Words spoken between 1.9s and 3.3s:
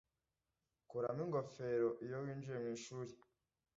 iyo winjiye mwishuri.